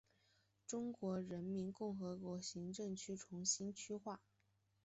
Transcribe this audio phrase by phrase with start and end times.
[0.65, 4.19] 中华人民共和国行政区重新区划。